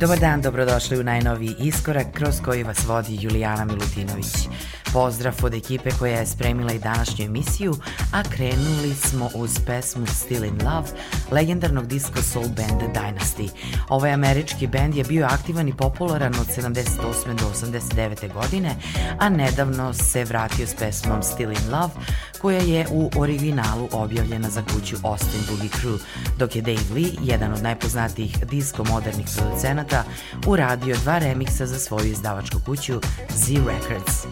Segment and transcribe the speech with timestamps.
[0.00, 4.48] Dobar dan, dobrodošli u najnoviji iskorak kroz koji vas vodi Julijana Milutinović.
[4.92, 7.74] Pozdrav od ekipe koja je spremila i današnju emisiju,
[8.12, 10.88] a krenuli smo uz pesmu Still in Love
[11.30, 13.48] legendarnog disco soul benda Dynasty.
[13.88, 17.34] Ovaj američki bend je bio aktivan i popularan od 78.
[17.38, 18.32] do 89.
[18.32, 18.74] godine,
[19.18, 21.92] a nedavno se vratio s pesmom Still in Love,
[22.40, 25.98] koja je u originalu objavljena za kuću Austin Boogie Crew,
[26.38, 30.04] dok je Dave Lee, jedan od najpoznatijih disco modernih producenata,
[30.46, 34.26] uradio dva remiksa za svoju izdavačku kuću Z Records.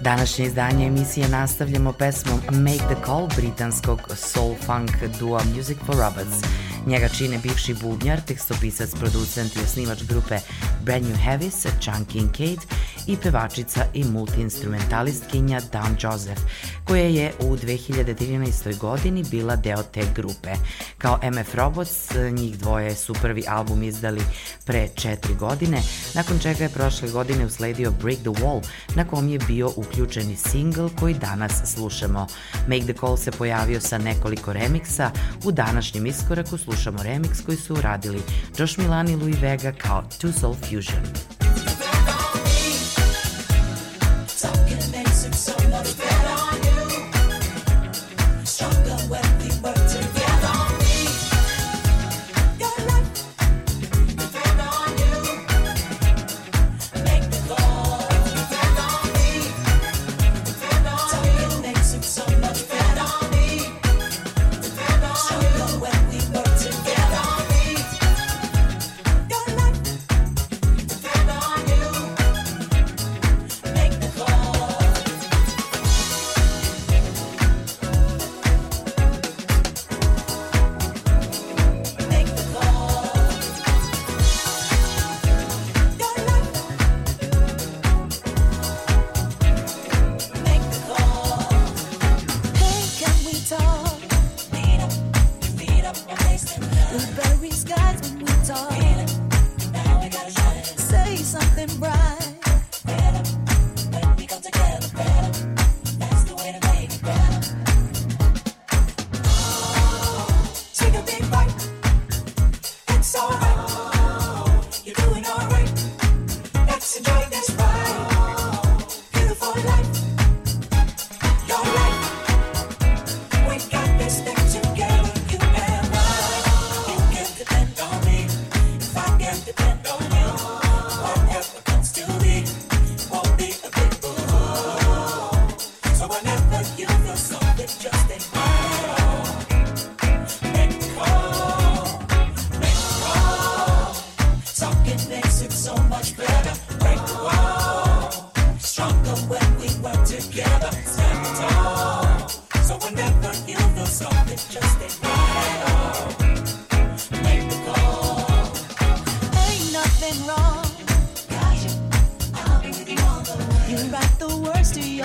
[0.00, 4.90] Današnje izdanje emisije nastavljamo pesmom Make the Call britanskog soul funk
[5.20, 6.65] duo Music for Robots.
[6.86, 10.38] Njega čine bivši bubnjar, tekstopisac, producent i osnivač grupe
[10.82, 12.60] Brand New Heavis, Chun Kincaid
[13.06, 16.40] i pevačica i multiinstrumentalistkinja Dan Joseph,
[16.84, 18.78] koja je u 2013.
[18.78, 20.50] godini bila deo te grupe.
[20.98, 24.22] Kao MF Robots, njih dvoje su prvi album izdali
[24.64, 25.82] pre četiri godine,
[26.14, 28.62] nakon čega je prošle godine usledio Break the Wall,
[28.94, 32.26] na kom je bio uključeni single koji danas slušamo.
[32.68, 35.10] Make the Call se pojavio sa nekoliko remiksa,
[35.44, 38.22] u današnjem iskoraku slušamo remix koji su uradili
[38.58, 41.02] Josh Milan i Louis Vega kao Two Soul Fusion.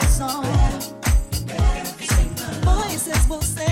[0.02, 0.42] coração.
[2.64, 3.71] Pois é você.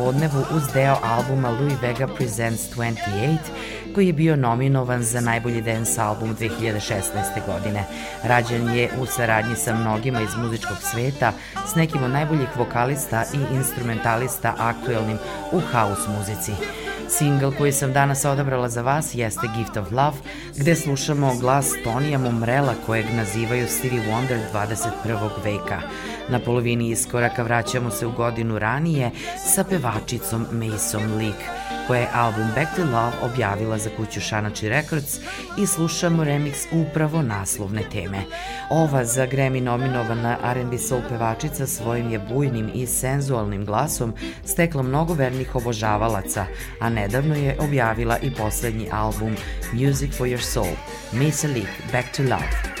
[0.00, 3.36] Popodnevu uz deo albuma Louis Vega Presents 28,
[3.94, 7.02] koji je bio nominovan za najbolji dance album 2016.
[7.46, 7.84] godine.
[8.24, 11.32] Rađen je u saradnji sa mnogima iz muzičkog sveta,
[11.72, 15.18] s nekim od najboljih vokalista i instrumentalista aktuelnim
[15.52, 16.52] u house muzici.
[17.18, 20.16] Single koji sam danas odabrala za vas jeste Gift of Love,
[20.56, 25.28] gde slušamo glas Tonija Momrela kojeg nazivaju Stevie Wonder 21.
[25.44, 25.80] veka.
[26.28, 29.10] Na polovini iskoraka vraćamo se u godinu ranije
[29.54, 31.59] sa pevačicom Mason Leak,
[31.90, 35.18] koja je album Back to Love objavila za kuću Shanachi Records
[35.58, 38.22] i slušamo remix upravo naslovne teme.
[38.70, 45.14] Ova za Grammy nominovana R&B soul pevačica svojim je bujnim i senzualnim glasom stekla mnogo
[45.14, 46.46] vernih obožavalaca,
[46.80, 49.36] a nedavno je objavila i poslednji album
[49.72, 50.74] Music for Your Soul,
[51.12, 52.79] Mason Leak Back to Love.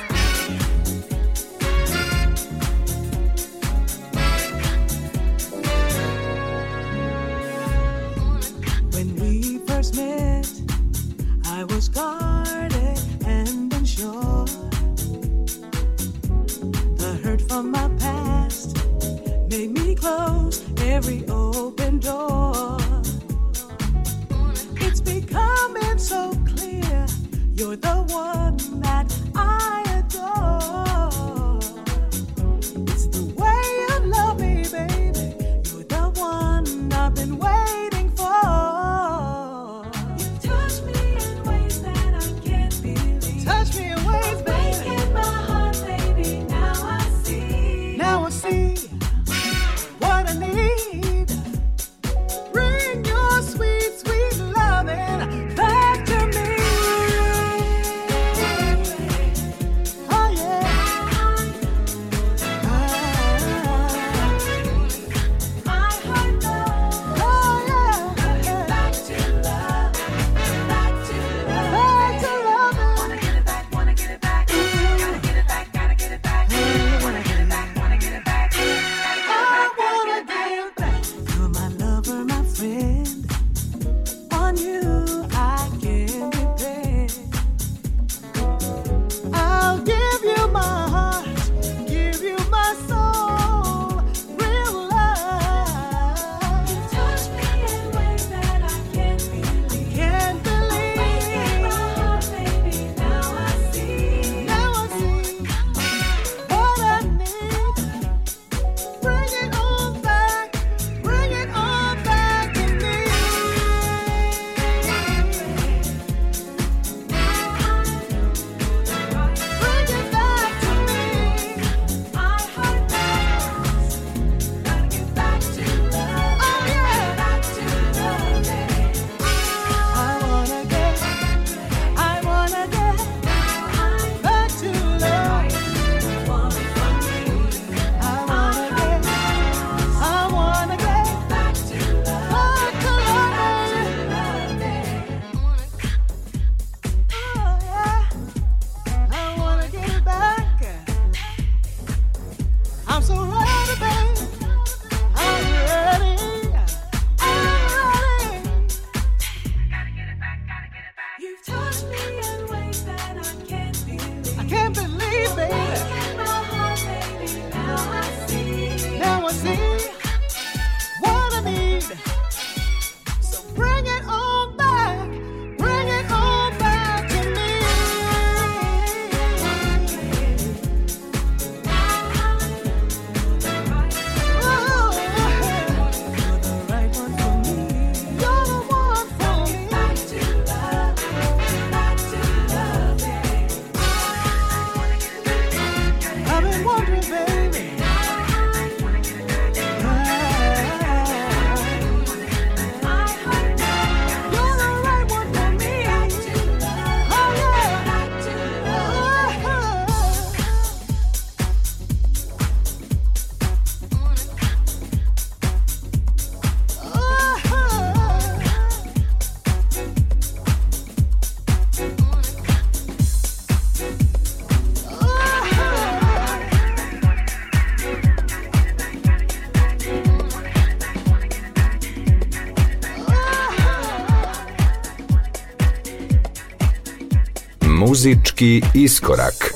[238.00, 239.49] Muzički iskorak.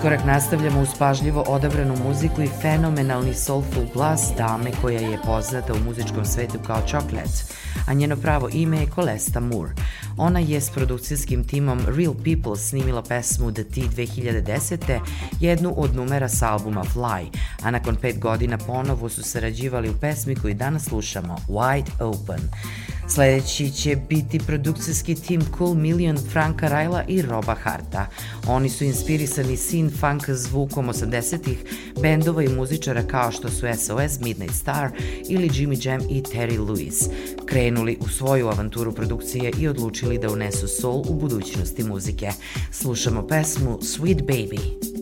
[0.00, 5.84] Iskorak nastavljamo uz pažljivo odabranu muziku i fenomenalni soulful glas dame koja je poznata u
[5.84, 7.44] muzičkom svetu kao Chocolate,
[7.86, 9.72] a njeno pravo ime je Colesta Moore.
[10.16, 15.00] Ona je s produkcijskim timom Real People snimila pesmu The T 2010.
[15.40, 17.26] jednu od numera sa albuma Fly,
[17.62, 22.40] a nakon pet godina ponovo su sarađivali u pesmi koju danas slušamo, Wide Open.
[23.14, 28.06] Sledeći će biti produkcijski tim Cool Million Franka Rajla i Roba Harta.
[28.48, 31.64] Oni su inspirisani sin funk zvukom 80-ih
[32.02, 34.90] bendova i muzičara kao što su SOS, Midnight Star
[35.28, 37.10] ili Jimmy Jam i Terry Lewis.
[37.46, 42.30] Krenuli u svoju avanturu produkcije i odlučili da unesu soul u budućnosti muzike.
[42.70, 44.99] Slušamo pesmu Sweet Baby.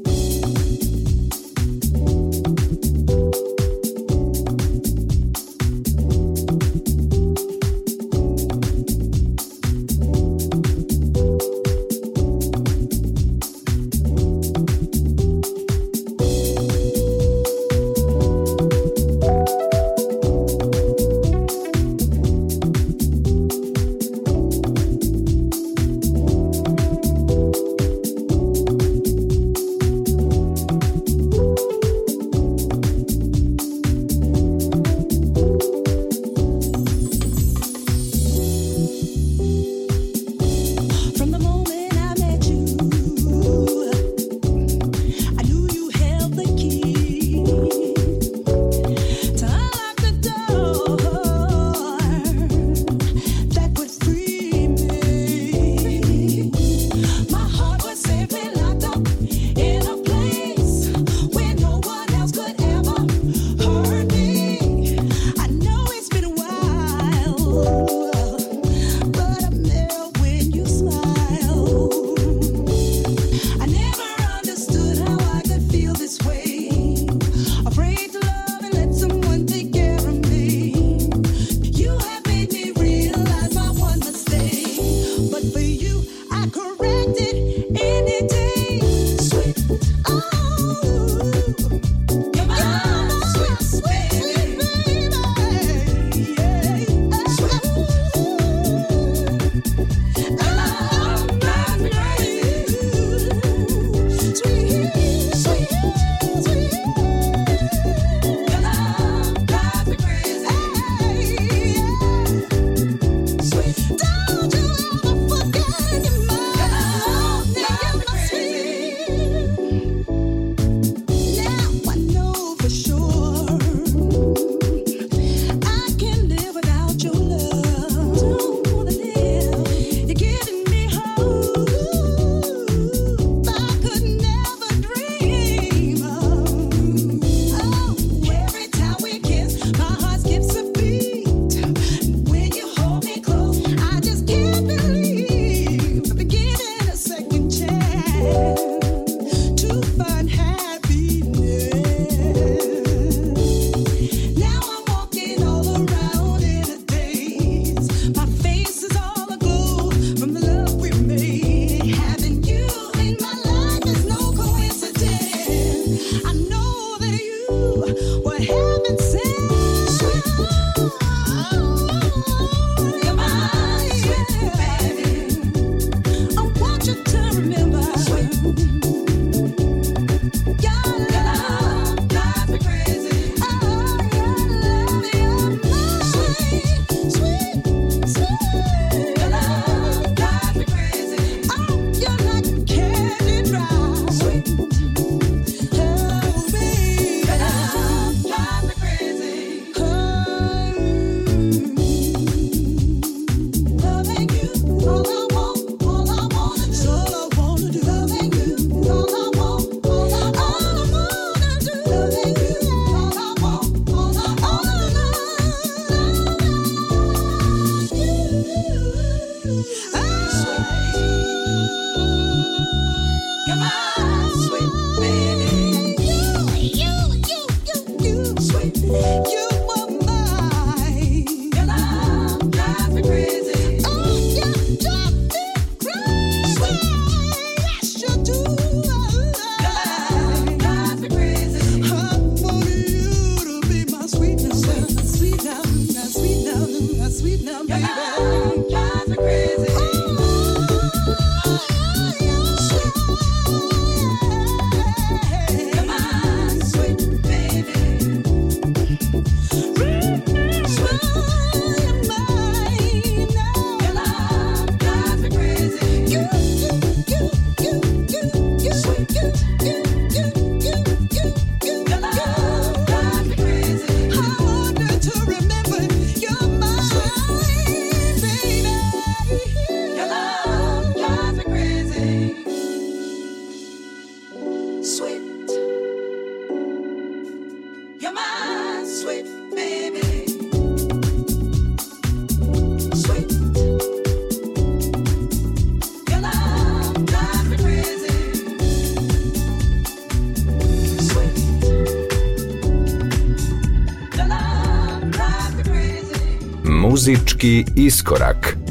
[307.09, 308.53] Muzički iskorak.
[308.53, 308.68] Ova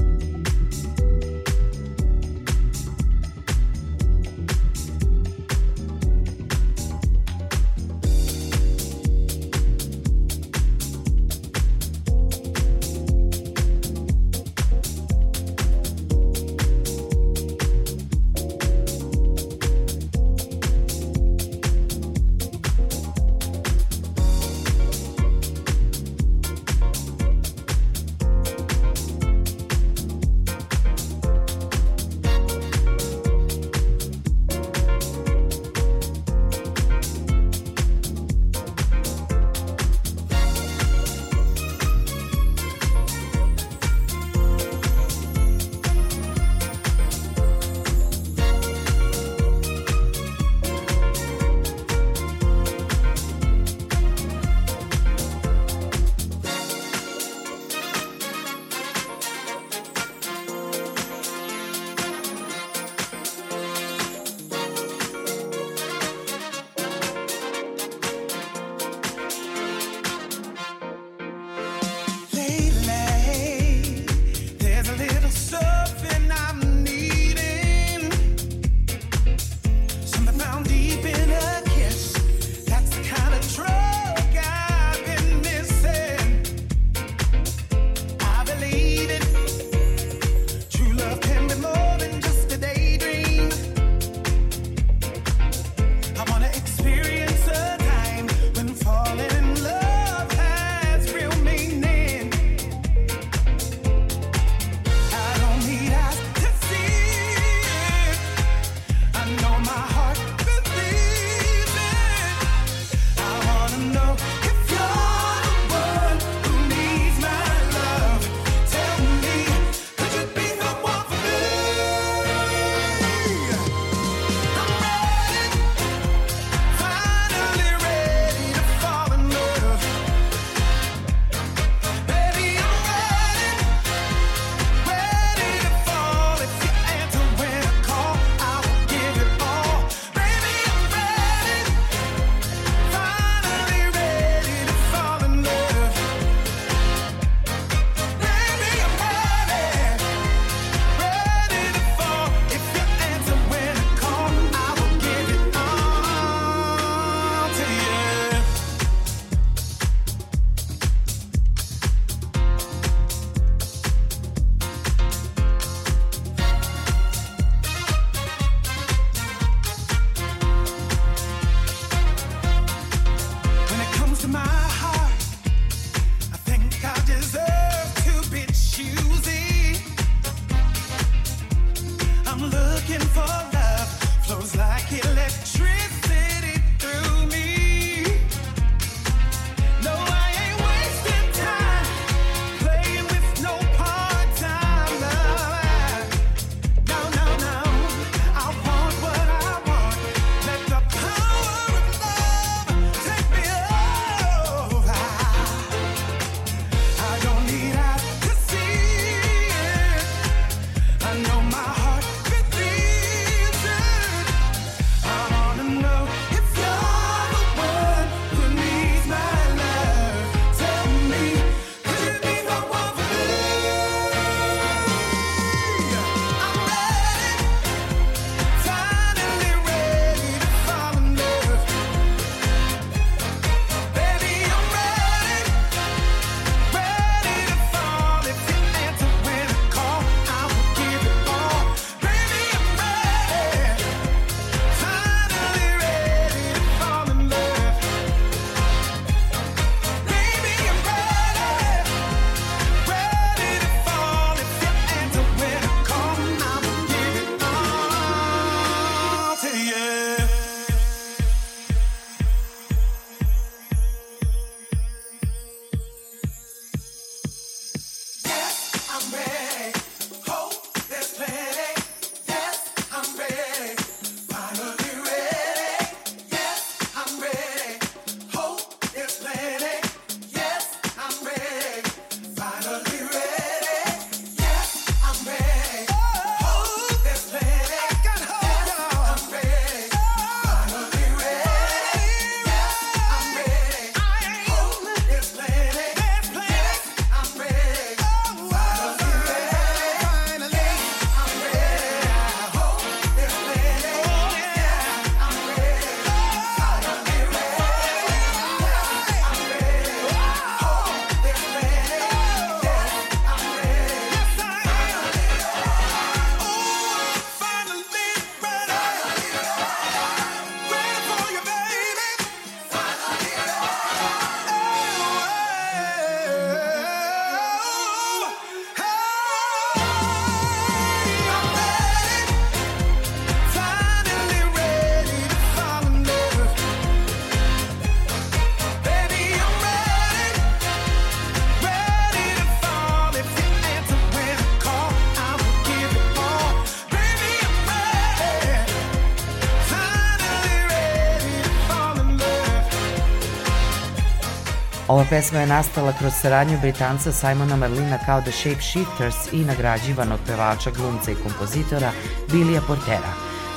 [355.10, 361.12] pesma je nastala kroz saradnju Britanca Simona Marlina kao The Shapeshifters i nagrađivanog pevača, glumca
[361.12, 361.92] i kompozitora
[362.32, 363.14] Billija Portera.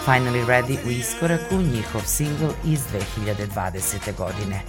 [0.07, 2.81] Finally Ready u iskoraku, njihov singl iz
[3.17, 4.17] 2020.
[4.17, 4.63] godine.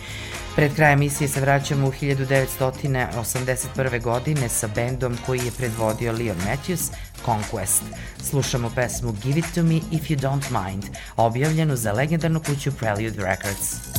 [0.55, 4.01] Pred kraj emisije se vraćamo u 1981.
[4.01, 6.91] godine sa bendom koji je predvodio Leon Matthews,
[7.25, 7.81] Conquest.
[8.29, 10.83] Slušamo pesmu Give It To Me If You Don't Mind,
[11.17, 13.90] objavljenu za legendarnu kuću Prelude Records.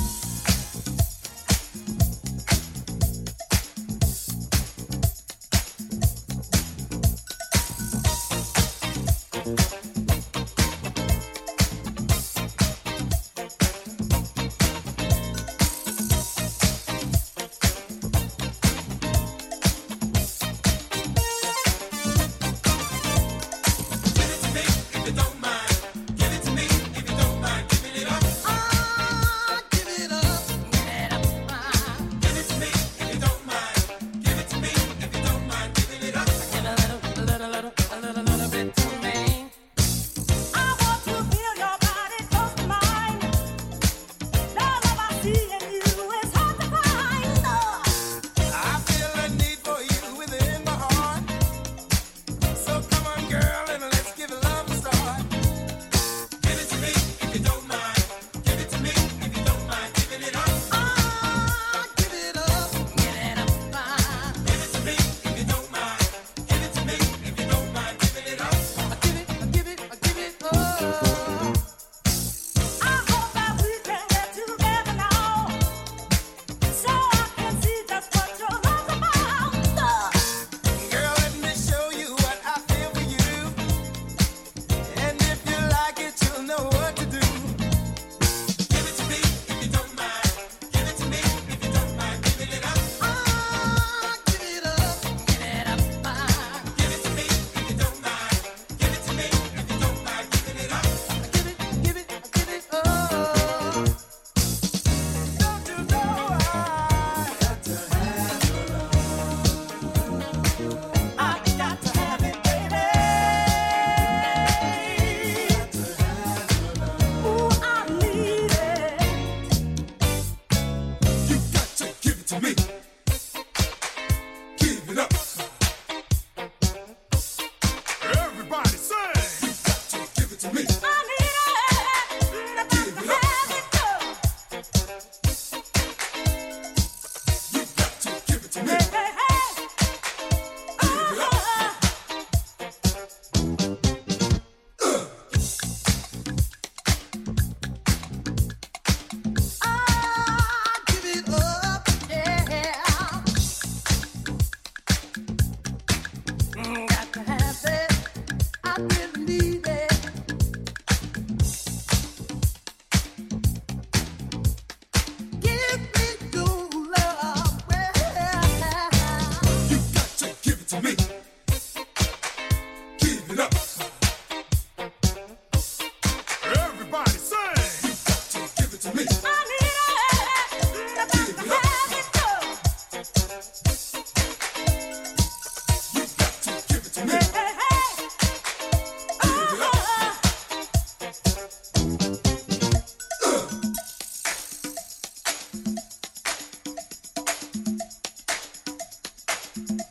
[199.54, 199.82] Thank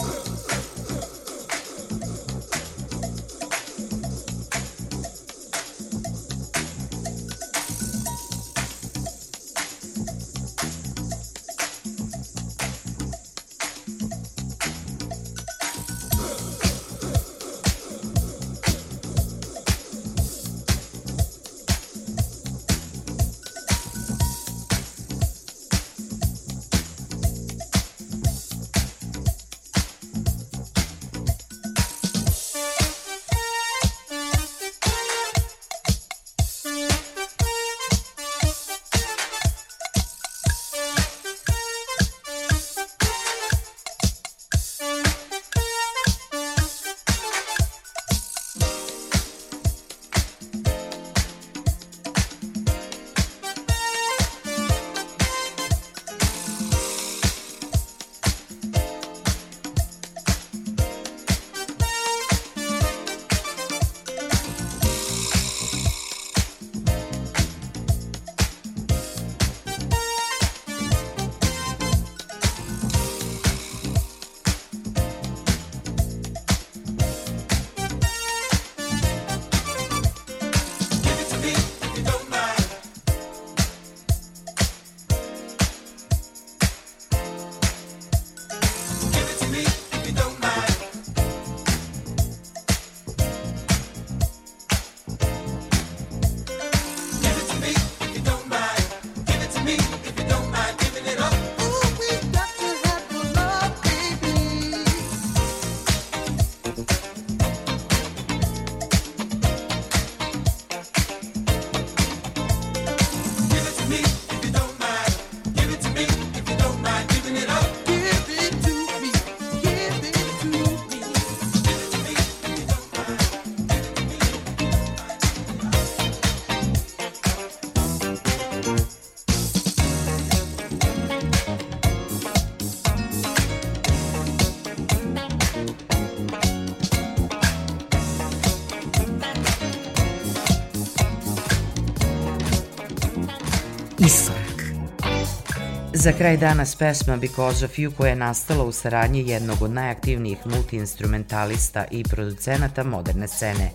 [146.03, 150.37] Za kraj danas pesma Because of You koja je nastala u saradnji jednog od najaktivnijih
[150.45, 153.71] multiinstrumentalista i producenata moderne scene,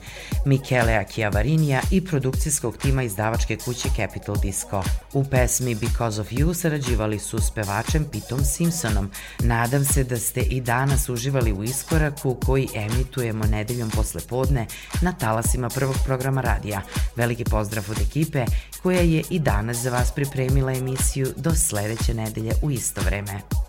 [0.47, 4.83] Mikelea Chiavarinija i produkcijskog tima izdavačke kuće Capital Disco.
[5.13, 9.11] U pesmi Because of You sarađivali su s pevačem Pitom Simpsonom.
[9.39, 14.67] Nadam se da ste i danas uživali u iskoraku koji emitujemo nedeljom posle podne
[15.03, 16.83] na talasima prvog programa radija.
[17.17, 18.45] Veliki pozdrav od ekipe
[18.83, 23.66] koja je i danas za vas pripremila emisiju do sledeće nedelje u isto vreme.